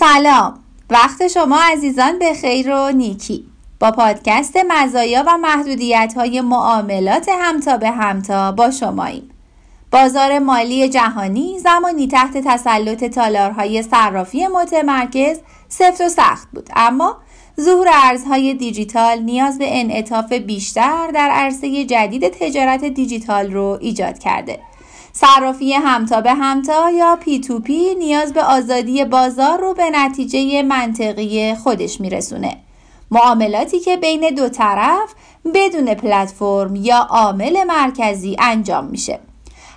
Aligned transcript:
سلام. 0.00 0.54
وقت 0.90 1.28
شما 1.28 1.58
عزیزان 1.72 2.18
به 2.18 2.34
خیر 2.34 2.74
و 2.74 2.90
نیکی. 2.90 3.44
با 3.80 3.90
پادکست 3.90 4.56
مزایا 4.68 5.24
و 5.26 5.38
محدودیت 5.38 6.12
های 6.16 6.40
معاملات 6.40 7.28
همتا 7.40 7.76
به 7.76 7.90
همتا 7.90 8.52
با 8.52 8.70
شماییم. 8.70 9.30
بازار 9.90 10.38
مالی 10.38 10.88
جهانی 10.88 11.58
زمانی 11.58 12.08
تحت 12.08 12.38
تسلط 12.44 13.04
تالارهای 13.04 13.82
صرافی 13.82 14.46
متمرکز 14.46 15.38
سفت 15.68 16.00
و 16.00 16.08
سخت 16.08 16.48
بود. 16.52 16.70
اما 16.76 17.16
ظهور 17.60 17.88
ارزهای 17.92 18.54
دیجیتال 18.54 19.18
نیاز 19.18 19.58
به 19.58 19.80
انعطاف 19.80 20.32
بیشتر 20.32 21.10
در 21.14 21.30
عرصه 21.30 21.84
جدید 21.84 22.28
تجارت 22.28 22.84
دیجیتال 22.84 23.52
رو 23.52 23.78
ایجاد 23.80 24.18
کرده. 24.18 24.58
صرافی 25.12 25.72
همتا 25.72 26.20
به 26.20 26.34
همتا 26.34 26.90
یا 26.90 27.16
پی 27.16 27.40
تو 27.40 27.60
پی 27.60 27.94
نیاز 27.94 28.32
به 28.32 28.42
آزادی 28.42 29.04
بازار 29.04 29.60
رو 29.60 29.74
به 29.74 29.90
نتیجه 29.90 30.62
منطقی 30.62 31.54
خودش 31.54 32.00
میرسونه 32.00 32.56
معاملاتی 33.10 33.80
که 33.80 33.96
بین 33.96 34.30
دو 34.34 34.48
طرف 34.48 35.14
بدون 35.54 35.94
پلتفرم 35.94 36.76
یا 36.76 36.96
عامل 36.96 37.64
مرکزی 37.64 38.36
انجام 38.38 38.84
میشه 38.84 39.18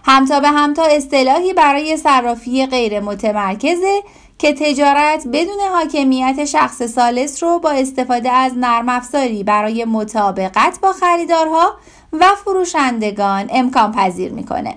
همتا 0.06 0.40
به 0.40 0.48
همتا 0.48 0.84
اصطلاحی 0.84 1.54
برای 1.54 1.98
صرافی 1.98 2.66
غیر 2.66 3.00
متمرکزه 3.00 4.04
که 4.38 4.54
تجارت 4.54 5.28
بدون 5.34 5.60
حاکمیت 5.74 6.46
شخص 6.46 6.84
سالس 6.84 7.44
رو 7.44 7.60
با 7.60 7.72
استفاده 7.72 8.32
از 8.32 8.54
نرم 8.58 8.90
افزاری 8.90 9.44
برای 9.44 9.86
مطابقت 9.86 10.80
با 10.82 10.94
خریدارها 10.94 11.74
و 12.14 12.26
فروشندگان 12.46 13.50
امکان 13.50 13.92
پذیر 13.92 14.32
می‌کنه. 14.32 14.76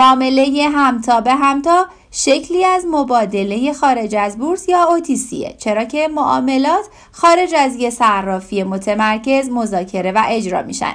معامله 0.00 0.68
همتا 0.74 1.20
به 1.20 1.34
همتا 1.34 1.86
شکلی 2.10 2.64
از 2.64 2.86
مبادله 2.90 3.72
خارج 3.72 4.14
از 4.14 4.38
بورس 4.38 4.68
یا 4.68 4.84
اوتیسیه 4.84 5.54
چرا 5.58 5.84
که 5.84 6.08
معاملات 6.08 6.84
خارج 7.12 7.54
از 7.54 7.76
یه 7.76 7.90
صرافی 7.90 8.62
متمرکز 8.62 9.48
مذاکره 9.50 10.12
و 10.12 10.22
اجرا 10.28 10.62
میشن. 10.62 10.92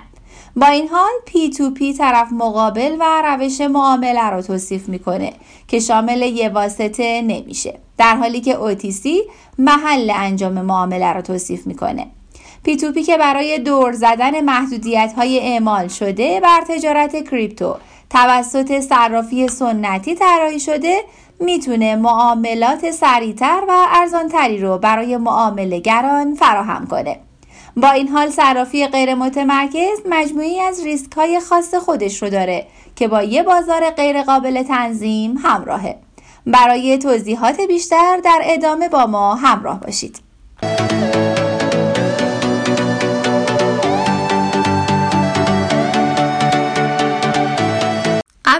با 0.55 0.67
این 0.67 0.87
حال 0.87 1.11
پی 1.25 1.49
تو 1.49 1.71
پی 1.71 1.93
طرف 1.93 2.27
مقابل 2.31 2.95
و 2.99 3.21
روش 3.25 3.61
معامله 3.61 4.29
رو 4.29 4.41
توصیف 4.41 4.89
می‌کنه 4.89 5.33
که 5.67 5.79
شامل 5.79 6.21
یه 6.21 6.49
واسطه 6.49 7.21
نمیشه. 7.21 7.79
در 7.97 8.15
حالی 8.15 8.41
که 8.41 8.53
اوتیسی 8.53 9.21
محل 9.57 10.11
انجام 10.15 10.61
معامله 10.61 11.13
رو 11.13 11.21
توصیف 11.21 11.67
می‌کنه. 11.67 12.07
پی 12.63 12.77
تو 12.77 12.91
پی 12.91 13.03
که 13.03 13.17
برای 13.17 13.59
دور 13.59 13.91
زدن 13.93 14.41
محدودیت 14.41 15.13
های 15.17 15.39
اعمال 15.39 15.87
شده 15.87 16.39
بر 16.39 16.61
تجارت 16.67 17.29
کریپتو 17.29 17.75
توسط 18.09 18.79
صرافی 18.79 19.47
سنتی 19.47 20.15
طراحی 20.15 20.59
شده 20.59 21.03
می‌تونه 21.39 21.95
معاملات 21.95 22.91
سریعتر 22.91 23.61
و 23.67 23.85
ارزانتری 23.89 24.57
رو 24.57 24.77
برای 24.77 25.17
معاملهگران 25.17 26.35
فراهم 26.35 26.87
کنه. 26.87 27.19
با 27.77 27.89
این 27.89 28.07
حال 28.07 28.29
صرافی 28.29 28.87
غیر 28.87 29.15
متمرکز 29.15 29.99
مجموعی 30.09 30.59
از 30.59 30.83
ریسک 30.83 31.11
های 31.11 31.39
خاص 31.39 31.75
خودش 31.75 32.23
رو 32.23 32.29
داره 32.29 32.67
که 32.95 33.07
با 33.07 33.23
یه 33.23 33.43
بازار 33.43 33.89
غیر 33.89 34.23
قابل 34.23 34.63
تنظیم 34.63 35.37
همراهه. 35.37 35.95
برای 36.45 36.97
توضیحات 36.97 37.61
بیشتر 37.61 38.19
در 38.23 38.41
ادامه 38.43 38.89
با 38.89 39.05
ما 39.05 39.35
همراه 39.35 39.79
باشید. 39.79 40.24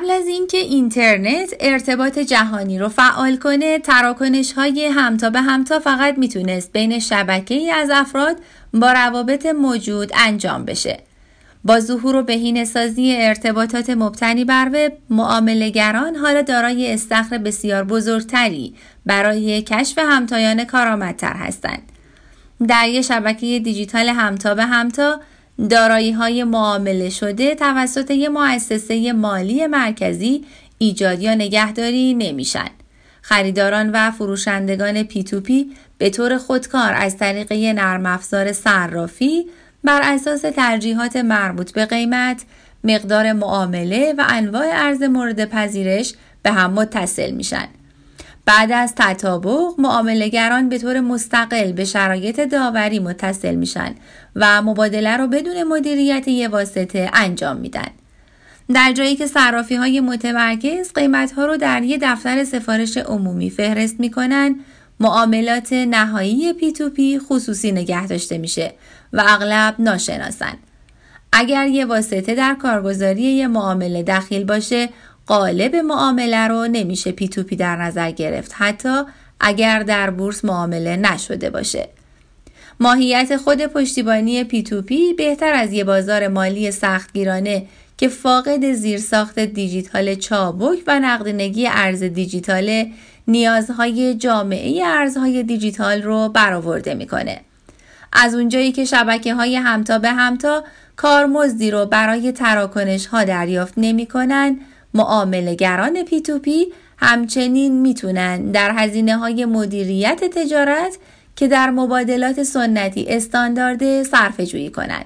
قبل 0.06 0.14
از 0.14 0.28
اینکه 0.28 0.58
اینترنت 0.58 1.54
ارتباط 1.60 2.20
جهانی 2.20 2.80
رو 2.80 2.90
فعال 2.90 3.38
کنه 3.38 3.80
تراکنش 3.80 4.54
های 4.54 4.86
همتا 4.86 5.30
به 5.30 5.42
همتا 5.42 5.80
فقط 5.80 6.18
می‌تونست 6.18 6.72
بین 6.72 7.00
شبکه 7.00 7.56
ای 7.56 7.72
از 7.72 7.90
افراد 7.94 8.38
با 8.74 8.92
روابط 8.92 9.46
موجود 9.46 10.12
انجام 10.16 10.66
بشه. 10.66 11.00
با 11.64 11.80
ظهور 11.80 12.16
و 12.16 12.24
بهینه 12.24 12.66
سازی 12.66 13.16
ارتباطات 13.18 13.90
مبتنی 13.90 14.46
بر 14.46 14.70
وب 14.74 14.94
معاملهگران 15.10 16.16
حالا 16.16 16.42
دارای 16.42 16.94
استخر 16.94 17.38
بسیار 17.38 17.84
بزرگتری 17.84 18.76
برای 19.06 19.62
کشف 19.62 19.98
همتایان 19.98 20.64
کارآمدتر 20.64 21.34
هستند. 21.34 21.92
در 22.68 22.90
یک 22.90 23.06
شبکه 23.06 23.60
دیجیتال 23.60 24.10
همتا 24.10 24.56
به 24.56 24.66
همتا 24.66 25.20
دارایی 25.70 26.12
های 26.12 26.44
معامله 26.44 27.10
شده 27.10 27.56
توسط 27.56 28.12
یک 28.12 28.30
مؤسسه 28.30 29.14
مالی 29.14 29.68
مرکزی 29.68 30.46
ایجاد 30.78 31.22
یا 31.22 31.36
نگهداری 31.36 32.14
نمیشن. 32.14 32.70
خریداران 33.22 33.90
و 33.90 34.12
فروشندگان 34.12 35.04
پی 35.04 35.24
تو 35.24 35.42
پی 35.42 35.72
به 35.98 36.10
طور 36.10 36.38
خودکار 36.38 36.94
از 36.94 37.18
طریق 37.18 37.54
نرم 37.54 38.06
افزار 38.06 38.52
صرافی 38.52 39.46
بر 39.84 40.02
اساس 40.04 40.42
ترجیحات 40.42 41.16
مربوط 41.16 41.72
به 41.72 41.86
قیمت، 41.86 42.44
مقدار 42.84 43.34
معامله 43.34 44.14
و 44.18 44.26
انواع 44.30 44.66
ارز 44.74 45.04
مورد 45.04 45.46
پذیرش 45.46 46.14
به 46.44 46.52
هم 46.52 46.74
متصل 46.74 47.32
میشن. 47.32 47.68
بعد 48.46 48.72
از 48.72 48.94
تطابق 48.96 49.74
معاملهگران 49.78 50.70
به 50.70 50.78
طور 50.78 51.00
مستقل 51.00 51.72
به 51.72 51.86
شرایط 51.86 52.40
داوری 52.40 53.00
متصل 53.00 53.56
میشن 53.56 53.96
و 54.36 54.62
مبادله 54.62 55.18
رو 55.18 55.28
بدون 55.28 55.64
مدیریت 55.64 56.28
یه 56.28 56.48
واسطه 56.48 57.10
انجام 57.14 57.58
میدن. 57.58 57.88
در 58.74 58.92
جایی 58.92 59.16
که 59.16 59.28
صرافی 59.28 59.76
های 59.76 60.00
متمرکز 60.00 60.94
قیمت 60.94 61.32
ها 61.32 61.46
رو 61.46 61.58
در 61.58 61.84
یه 61.84 61.98
دفتر 62.02 62.44
سفارش 62.44 62.98
عمومی 62.98 63.50
فهرست 63.50 64.00
می‌کنن 64.00 64.56
معاملات 65.00 65.74
نهایی 65.74 66.54
P2P 66.54 67.20
خصوصی 67.20 67.72
نگه 67.72 68.08
داشته 68.08 68.38
میشه 68.38 68.74
و 69.14 69.24
اغلب 69.28 69.76
ناشناسن. 69.80 70.54
اگر 71.32 71.68
یه 71.68 71.86
واسطه 71.86 72.36
در 72.36 72.54
کارگزاری 72.54 73.22
یه 73.22 73.48
معامله 73.48 74.04
دخیل 74.04 74.44
باشه 74.44 74.90
قالب 75.28 75.76
معامله 75.76 76.48
رو 76.48 76.68
نمیشه 76.68 77.12
P2P 77.12 77.56
در 77.56 77.76
نظر 77.76 78.12
گرفت 78.12 78.52
حتی 78.56 79.02
اگر 79.40 79.84
در 79.84 80.10
بورس 80.10 80.46
معامله 80.46 80.96
نشده 80.96 81.50
باشه. 81.50 81.88
ماهیت 82.80 83.38
خود 83.38 83.66
پشتیبانی 83.66 84.44
P2P 84.44 85.14
بهتر 85.14 85.54
از 85.54 85.74
یه 85.74 85.84
بازار 85.84 86.28
مالی 86.28 86.72
سختگیرانه 86.72 87.66
که 87.98 88.08
فاقد 88.08 88.72
زیرساخت 88.72 89.40
دیجیتال 89.40 90.16
چابک 90.16 90.80
و 90.88 91.00
نقدینگی 91.00 91.68
ارز 91.68 92.04
دیجیتال 92.04 92.86
نیازهای 93.28 94.16
جامعه 94.16 94.86
ارزهای 94.86 95.44
دیجیتال 95.44 96.02
رو 96.02 96.30
برآورده 96.30 96.94
می‌کنه. 96.94 97.42
از 98.14 98.36
اونجایی 98.36 98.72
که 98.72 98.86
شبکه 98.86 99.34
های 99.34 99.56
همتا 99.56 100.00
به 100.00 100.12
همتا 100.12 100.64
کارمزدی 100.96 101.72
رو 101.72 101.86
برای 101.86 102.32
تراکنش 102.32 103.06
ها 103.06 103.24
دریافت 103.24 103.74
نمی‌کنن 103.78 104.60
معامله‌گران 104.96 106.04
P2P 106.04 106.66
همچنین 106.98 107.82
می‌تونن 107.82 108.52
در 108.52 108.72
هزینه 108.78 109.18
های 109.18 109.46
مدیریت 109.46 110.24
تجارت 110.24 110.98
که 111.36 111.48
در 111.48 111.70
مبادلات 111.70 112.44
سنتی 112.44 113.06
استاندارد 113.10 114.04
صرفه 114.04 114.46
جویی 114.46 114.70
کنند. 114.70 115.06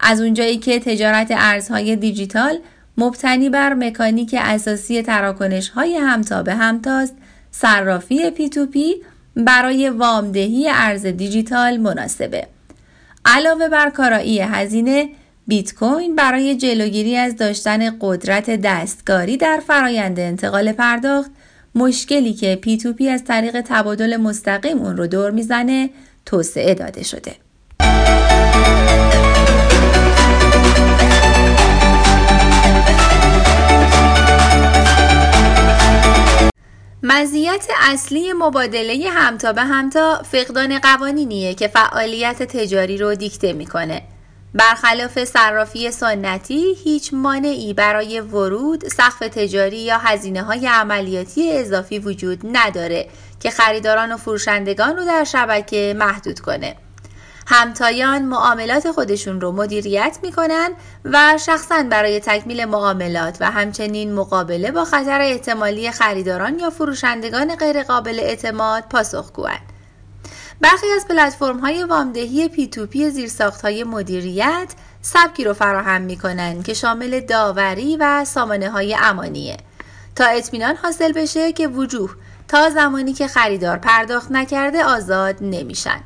از 0.00 0.20
اونجایی 0.20 0.56
که 0.58 0.80
تجارت 0.80 1.28
ارزهای 1.30 1.96
دیجیتال 1.96 2.58
مبتنی 2.98 3.50
بر 3.50 3.74
مکانیک 3.74 4.34
اساسی 4.38 5.02
تراکنش 5.02 5.68
های 5.68 5.96
همتا 5.96 6.42
به 6.42 6.54
همتاست 6.54 7.14
صرافی 7.50 8.30
P2P 8.30 8.94
برای 9.36 9.88
وامدهی 9.88 10.68
ارز 10.70 11.06
دیجیتال 11.06 11.76
مناسبه. 11.76 12.46
علاوه 13.24 13.68
بر 13.68 13.90
کارایی 13.90 14.40
هزینه 14.40 15.08
بیت 15.48 15.74
کوین 15.74 16.16
برای 16.16 16.56
جلوگیری 16.56 17.16
از 17.16 17.36
داشتن 17.36 17.98
قدرت 18.00 18.50
دستکاری 18.50 19.36
در 19.36 19.62
فرایند 19.66 20.20
انتقال 20.20 20.72
پرداخت 20.72 21.30
مشکلی 21.74 22.32
که 22.32 22.56
پی 22.56 22.76
تو 22.78 22.92
پی 22.92 23.08
از 23.08 23.24
طریق 23.24 23.60
تبادل 23.60 24.16
مستقیم 24.16 24.78
اون 24.78 24.96
رو 24.96 25.06
دور 25.06 25.30
می‌زنه 25.30 25.90
توسعه 26.26 26.74
داده 26.74 27.02
شده. 27.02 27.32
مزیت 37.02 37.66
اصلی 37.92 38.32
مبادله 38.32 39.10
همتا 39.10 39.52
به 39.52 39.62
همتا 39.62 40.22
فقدان 40.30 40.78
قوانینیه 40.78 41.54
که 41.54 41.68
فعالیت 41.68 42.42
تجاری 42.42 42.98
رو 42.98 43.14
دیکته 43.14 43.52
می‌کنه. 43.52 44.02
برخلاف 44.54 45.24
صرافی 45.24 45.90
سنتی 45.90 46.74
هیچ 46.84 47.14
مانعی 47.14 47.74
برای 47.74 48.20
ورود 48.20 48.88
سقف 48.88 49.18
تجاری 49.18 49.78
یا 49.78 49.98
هزینه 49.98 50.42
های 50.42 50.66
عملیاتی 50.66 51.52
اضافی 51.52 51.98
وجود 51.98 52.40
نداره 52.52 53.08
که 53.40 53.50
خریداران 53.50 54.12
و 54.12 54.16
فروشندگان 54.16 54.96
رو 54.96 55.04
در 55.04 55.24
شبکه 55.24 55.94
محدود 55.98 56.40
کنه 56.40 56.76
همتایان 57.46 58.22
معاملات 58.22 58.90
خودشون 58.90 59.40
رو 59.40 59.52
مدیریت 59.52 60.18
می‌کنن 60.22 60.70
و 61.04 61.38
شخصا 61.46 61.82
برای 61.90 62.20
تکمیل 62.20 62.64
معاملات 62.64 63.36
و 63.40 63.50
همچنین 63.50 64.14
مقابله 64.14 64.70
با 64.70 64.84
خطر 64.84 65.20
احتمالی 65.20 65.90
خریداران 65.90 66.58
یا 66.58 66.70
فروشندگان 66.70 67.56
غیرقابل 67.56 68.20
اعتماد 68.20 68.84
پاسخگواند. 68.90 69.67
برخی 70.60 70.86
از 70.96 71.08
پلتفرم 71.08 71.58
های 71.58 71.84
وامدهی 71.84 72.48
P2P 72.48 73.10
زیرساخت 73.10 73.62
های 73.62 73.84
مدیریت 73.84 74.68
سبکی 75.02 75.44
رو 75.44 75.52
فراهم 75.52 76.02
می‌کنن 76.02 76.62
که 76.62 76.74
شامل 76.74 77.20
داوری 77.20 77.96
و 77.96 78.24
سامانه 78.24 78.70
های 78.70 78.96
امانیه 79.00 79.56
تا 80.16 80.24
اطمینان 80.24 80.76
حاصل 80.76 81.12
بشه 81.12 81.52
که 81.52 81.68
وجوه 81.68 82.14
تا 82.48 82.70
زمانی 82.70 83.12
که 83.12 83.28
خریدار 83.28 83.76
پرداخت 83.76 84.32
نکرده 84.32 84.84
آزاد 84.84 85.36
نمیشن. 85.40 86.00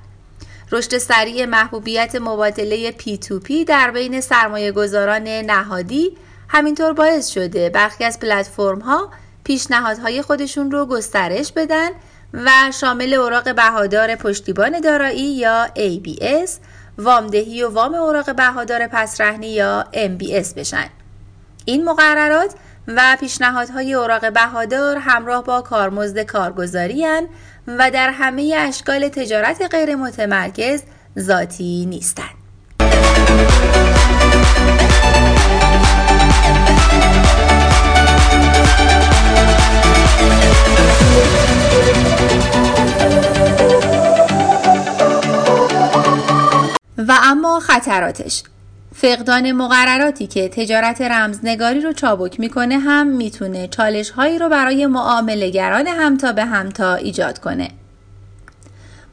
رشد 0.72 0.98
سریع 0.98 1.46
محبوبیت 1.46 2.14
مبادله 2.14 2.90
P2P 2.90 3.64
در 3.64 3.90
بین 3.90 4.20
سرمایه 4.20 4.72
گذاران 4.72 5.28
نهادی 5.28 6.16
همینطور 6.48 6.93
باعث 6.93 7.28
شده 7.28 7.70
برخی 7.70 8.05
از 8.05 8.20
پلتفرم 8.20 8.81
ها 8.81 9.10
پیشنهادهای 9.44 10.22
خودشون 10.22 10.70
رو 10.70 10.87
گسترش 10.87 11.52
بدن 11.52 11.90
و 12.34 12.50
شامل 12.81 13.14
اوراق 13.14 13.55
بهادار 13.55 14.14
پشتیبان 14.14 14.81
دارایی 14.81 15.37
یا 15.37 15.67
ABS، 15.67 16.50
وامدهی 16.99 17.62
و 17.62 17.70
وام 17.70 17.94
اوراق 17.94 18.34
بهادار 18.37 18.87
پسرهنی 18.87 19.52
یا 19.52 19.84
MBS 19.93 20.55
بشن. 20.56 20.87
این 21.64 21.84
مقررات 21.84 22.55
و 22.88 23.17
پیشنهادهای 23.20 23.94
اوراق 23.94 24.32
بهادار 24.32 24.96
همراه 24.96 25.44
با 25.44 25.61
کارمزد 25.61 26.19
کارگزاری 26.23 27.06
و 27.67 27.90
در 27.90 28.11
همه 28.11 28.55
اشکال 28.58 29.08
تجارت 29.08 29.75
غیر 29.75 29.94
متمرکز 29.94 30.82
ذاتی 31.19 31.87
نیستند. 31.87 32.42
اما 47.32 47.61
خطراتش 47.61 48.43
فقدان 48.94 49.52
مقرراتی 49.52 50.26
که 50.26 50.49
تجارت 50.49 51.00
رمزنگاری 51.00 51.81
رو 51.81 51.93
چابک 51.93 52.40
می‌کنه 52.40 52.79
هم 52.79 53.06
می‌تونه 53.06 53.69
چالش 53.69 54.11
هایی 54.11 54.38
رو 54.38 54.49
برای 54.49 54.87
معاملهگران 54.87 55.87
همتا 55.87 56.32
به 56.32 56.44
همتا 56.44 56.94
ایجاد 56.94 57.38
کنه. 57.38 57.69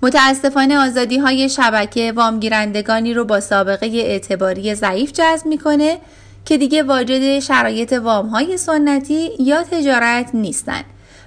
متاسفانه 0.02 0.78
آزادی 0.78 1.18
های 1.18 1.50
شبکه 1.50 2.12
وامگیرندگانی 2.12 3.14
رو 3.14 3.26
با 3.26 3.40
سابقه 3.40 3.88
اعتباری 3.88 4.76
ضعیف 4.76 5.12
جذب 5.12 5.46
می‌کنه 5.46 5.98
که 6.46 6.58
دیگه 6.58 6.84
واجد 6.84 7.40
شرایط 7.40 7.94
وام 7.94 8.28
های 8.28 8.58
سنتی 8.58 9.30
یا 9.40 9.64
تجارت 9.64 10.30
نیستن 10.34 10.82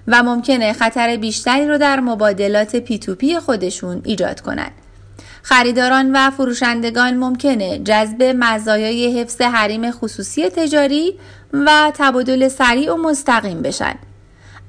و 0.09 0.23
ممکنه 0.23 0.73
خطر 0.73 1.17
بیشتری 1.17 1.69
رو 1.69 1.79
در 1.79 2.01
مبادلات 2.01 2.77
پی 2.77 2.99
تو 2.99 3.15
پی 3.15 3.39
خودشون 3.39 4.03
ایجاد 4.05 4.41
کنند. 4.41 4.82
خریداران 5.43 6.13
و 6.13 6.31
فروشندگان 6.31 7.15
ممکنه 7.15 7.79
جذب 7.79 8.23
مزایای 8.23 9.21
حفظ 9.21 9.41
حریم 9.41 9.91
خصوصی 9.91 10.49
تجاری 10.49 11.19
و 11.53 11.93
تبادل 11.95 12.49
سریع 12.49 12.95
و 12.95 12.97
مستقیم 12.97 13.63
بشن. 13.63 13.95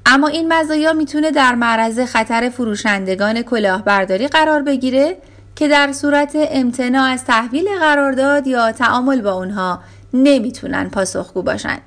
اما 0.06 0.28
این 0.28 0.52
مزایا 0.52 0.92
می‌تونه 0.92 1.30
در 1.30 1.54
معرض 1.54 2.00
خطر 2.00 2.48
فروشندگان 2.48 3.42
کلاهبرداری 3.42 4.28
قرار 4.28 4.62
بگیره 4.62 5.16
که 5.56 5.68
در 5.68 5.92
صورت 5.92 6.32
امتناع 6.34 7.10
از 7.10 7.24
تحویل 7.24 7.66
قرارداد 7.80 8.46
یا 8.46 8.72
تعامل 8.72 9.20
با 9.20 9.32
اونها 9.32 9.80
نمی‌تونن 10.14 10.88
پاسخگو 10.90 11.42
باشن. 11.42 11.78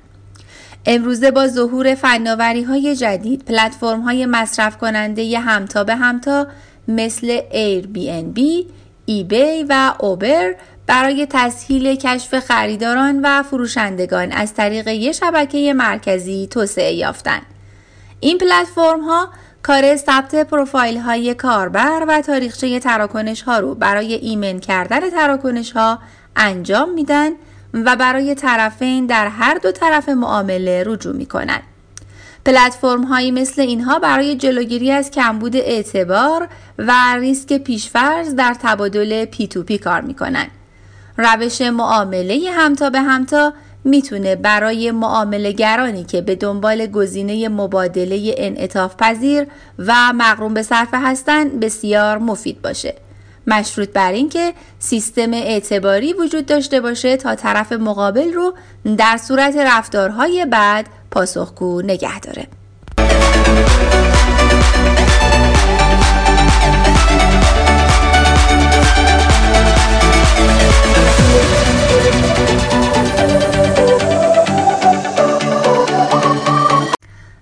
امروزه 0.86 1.30
با 1.30 1.46
ظهور 1.46 1.94
فناوری 1.94 2.62
های 2.62 2.96
جدید 2.96 3.44
پلتفرم 3.44 4.00
های 4.00 4.26
مصرف 4.26 4.78
کننده 4.78 5.38
همتا 5.38 5.84
به 5.84 5.94
همتا 5.94 6.46
مثل 6.88 7.40
ایر 7.50 7.86
بی 7.86 9.64
و 9.68 9.94
اوبر 9.98 10.54
برای 10.86 11.26
تسهیل 11.30 11.94
کشف 11.94 12.38
خریداران 12.38 13.20
و 13.22 13.42
فروشندگان 13.42 14.32
از 14.32 14.54
طریق 14.54 14.88
یک 14.88 15.12
شبکه 15.12 15.72
مرکزی 15.72 16.46
توسعه 16.50 16.92
یافتند. 16.92 17.46
این 18.20 18.38
پلتفرم 18.38 19.00
ها 19.00 19.28
کار 19.62 19.96
ثبت 19.96 20.34
پروفایل 20.34 20.98
های 20.98 21.34
کاربر 21.34 22.04
و 22.08 22.20
تاریخچه 22.20 22.80
تراکنش 22.80 23.42
ها 23.42 23.58
رو 23.58 23.74
برای 23.74 24.14
ایمن 24.14 24.58
کردن 24.58 25.10
تراکنش 25.10 25.72
ها 25.72 25.98
انجام 26.36 26.94
میدن 26.94 27.30
و 27.74 27.96
برای 27.96 28.34
طرفین 28.34 29.06
در 29.06 29.28
هر 29.28 29.54
دو 29.54 29.72
طرف 29.72 30.08
معامله 30.08 30.84
رجوع 30.86 31.16
می 31.16 31.26
کنند. 31.26 31.62
پلتفرم 32.48 33.04
هایی 33.04 33.30
مثل 33.30 33.62
اینها 33.62 33.98
برای 33.98 34.36
جلوگیری 34.36 34.92
از 34.92 35.10
کمبود 35.10 35.56
اعتبار 35.56 36.48
و 36.78 36.92
ریسک 37.16 37.58
پیشفرض 37.58 38.34
در 38.34 38.56
تبادل 38.62 39.24
P2P 39.24 39.78
کار 39.78 40.00
می‌کنن. 40.00 40.46
روش 41.18 41.60
معامله 41.60 42.50
همتا 42.52 42.90
به 42.90 43.00
همتا 43.00 43.52
می‌تونه 43.84 44.36
برای 44.36 44.90
معامله 44.90 45.52
گرانی 45.52 46.04
که 46.04 46.20
به 46.20 46.34
دنبال 46.34 46.86
گزینه 46.86 47.48
مبادله 47.48 48.34
انعطاف 48.36 48.96
پذیر 48.96 49.46
و 49.78 50.12
مقرون 50.14 50.54
به 50.54 50.62
صرفه 50.62 50.98
هستند 50.98 51.60
بسیار 51.60 52.18
مفید 52.18 52.62
باشه. 52.62 52.94
مشروط 53.48 53.88
بر 53.88 54.12
اینکه 54.12 54.54
سیستم 54.78 55.32
اعتباری 55.32 56.12
وجود 56.12 56.46
داشته 56.46 56.80
باشه 56.80 57.16
تا 57.16 57.34
طرف 57.34 57.72
مقابل 57.72 58.32
رو 58.32 58.54
در 58.96 59.16
صورت 59.16 59.56
رفتارهای 59.56 60.46
بعد 60.50 60.86
پاسخگو 61.10 61.82
نگه 61.82 62.20
داره. 62.20 62.46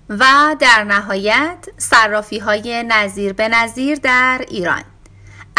و 0.09 0.55
در 0.59 0.83
نهایت 0.83 1.65
صرافی 1.77 2.39
های 2.39 2.83
نظیر 2.87 3.33
به 3.33 3.47
نظیر 3.47 3.97
در 3.97 4.45
ایران 4.49 4.83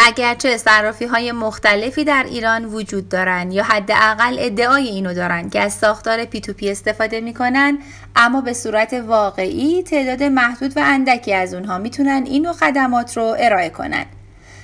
اگرچه 0.07 0.57
صرافی 0.57 1.05
های 1.05 1.33
مختلفی 1.33 2.05
در 2.05 2.27
ایران 2.29 2.65
وجود 2.65 3.09
دارند 3.09 3.53
یا 3.53 3.65
حداقل 3.65 4.37
ادعای 4.39 4.89
اینو 4.89 5.15
دارند 5.15 5.53
که 5.53 5.61
از 5.61 5.73
ساختار 5.73 6.25
پی 6.25 6.41
تو 6.41 6.53
پی 6.53 6.71
استفاده 6.71 7.21
می‌کنن 7.21 7.79
اما 8.17 8.41
به 8.41 8.53
صورت 8.53 8.93
واقعی 8.93 9.83
تعداد 9.83 10.23
محدود 10.23 10.77
و 10.77 10.81
اندکی 10.85 11.35
از 11.35 11.55
اونها 11.55 11.79
می‌تونن 11.79 12.23
اینو 12.27 12.53
خدمات 12.53 13.17
رو 13.17 13.37
ارائه 13.39 13.71
کنند. 13.71 14.07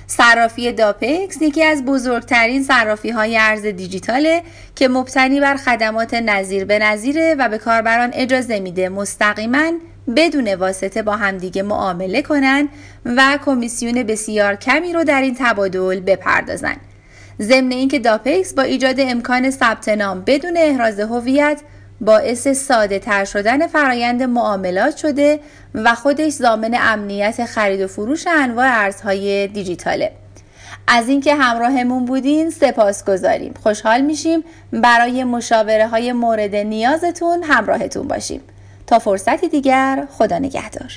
صرافی 0.07 0.71
داپکس 0.71 1.41
یکی 1.41 1.63
از 1.63 1.85
بزرگترین 1.85 2.63
صرافی 2.63 3.09
های 3.09 3.37
ارز 3.37 3.65
دیجیتاله 3.65 4.43
که 4.75 4.87
مبتنی 4.87 5.39
بر 5.39 5.55
خدمات 5.55 6.13
نظیر 6.13 6.65
به 6.65 6.79
نظیره 6.79 7.35
و 7.39 7.49
به 7.49 7.57
کاربران 7.57 8.09
اجازه 8.13 8.59
میده 8.59 8.89
مستقیما 8.89 9.71
بدون 10.15 10.53
واسطه 10.53 11.01
با 11.01 11.15
همدیگه 11.15 11.63
معامله 11.63 12.21
کنن 12.21 12.69
و 13.05 13.39
کمیسیون 13.45 14.03
بسیار 14.03 14.55
کمی 14.55 14.93
رو 14.93 15.03
در 15.03 15.21
این 15.21 15.35
تبادل 15.39 15.99
بپردازن. 15.99 16.75
ضمن 17.41 17.71
اینکه 17.71 17.99
داپکس 17.99 18.53
با 18.53 18.63
ایجاد 18.63 18.95
امکان 18.99 19.51
ثبت 19.51 19.89
نام 19.89 20.23
بدون 20.25 20.57
احراز 20.57 20.99
هویت 20.99 21.61
باعث 22.01 22.47
ساده 22.47 22.99
تر 22.99 23.25
شدن 23.25 23.67
فرایند 23.67 24.23
معاملات 24.23 24.97
شده 24.97 25.39
و 25.75 25.95
خودش 25.95 26.33
ضامن 26.33 26.77
امنیت 26.79 27.45
خرید 27.45 27.81
و 27.81 27.87
فروش 27.87 28.27
انواع 28.27 28.67
ارزهای 28.69 29.47
دیجیتاله. 29.47 30.11
از 30.87 31.09
اینکه 31.09 31.35
همراهمون 31.35 32.05
بودین 32.05 32.49
سپاس 32.49 33.05
گذاریم. 33.05 33.53
خوشحال 33.63 34.01
میشیم 34.01 34.43
برای 34.71 35.23
مشاوره 35.23 35.87
های 35.87 36.13
مورد 36.13 36.55
نیازتون 36.55 37.43
همراهتون 37.43 38.07
باشیم. 38.07 38.41
تا 38.87 38.99
فرصتی 38.99 39.47
دیگر 39.47 40.07
خدا 40.17 40.37
نگهدار. 40.37 40.91